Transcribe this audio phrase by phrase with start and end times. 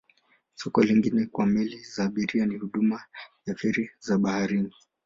[0.55, 3.03] Soko lingine kwa meli za abiria ni huduma
[3.45, 4.73] ya feri za baharini.